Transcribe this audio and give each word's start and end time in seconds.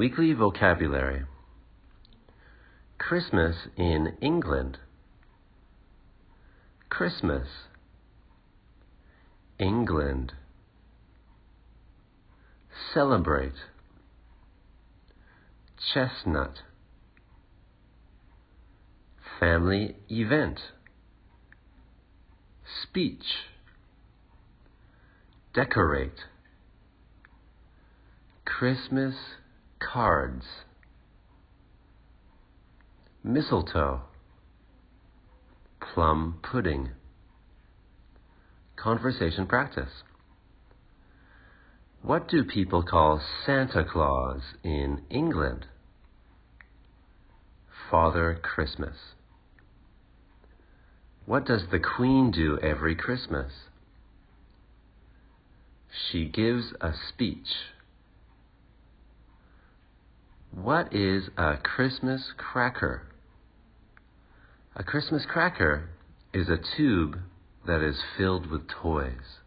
Weekly 0.00 0.32
vocabulary 0.32 1.24
Christmas 2.96 3.54
in 3.76 4.16
England. 4.22 4.78
Christmas. 6.88 7.46
England. 9.58 10.32
Celebrate. 12.94 13.52
Chestnut. 15.92 16.60
Family 19.38 19.96
event. 20.08 20.60
Speech. 22.84 23.26
Decorate. 25.52 26.20
Christmas 28.46 29.14
cards. 29.80 30.44
Mistletoe. 33.24 34.02
Plum 35.80 36.38
pudding. 36.42 36.90
Conversation 38.76 39.46
practice. 39.46 39.90
What 42.02 42.28
do 42.28 42.44
people 42.44 42.82
call 42.82 43.20
Santa 43.44 43.84
Claus 43.84 44.40
in 44.62 45.02
England? 45.10 45.66
Father 47.90 48.38
Christmas. 48.40 48.96
What 51.26 51.44
does 51.44 51.62
the 51.70 51.78
Queen 51.78 52.30
do 52.30 52.58
every 52.62 52.94
Christmas? 52.94 53.52
She 56.10 56.24
gives 56.24 56.72
a 56.80 56.92
speech. 57.08 57.48
What 60.62 60.92
is 60.94 61.30
a 61.38 61.56
Christmas 61.56 62.34
cracker? 62.36 63.02
A 64.76 64.84
Christmas 64.84 65.24
cracker 65.24 65.88
is 66.34 66.50
a 66.50 66.60
tube 66.76 67.16
that 67.66 67.80
is 67.80 68.02
filled 68.18 68.50
with 68.50 68.68
toys. 68.68 69.38